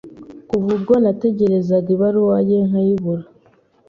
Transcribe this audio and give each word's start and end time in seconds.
kuva 0.49 0.69
ubwo 0.77 0.93
nategerezaga 1.03 1.87
ibaruwa 1.95 2.37
ye 2.49 2.57
nkayibura. 2.67 3.23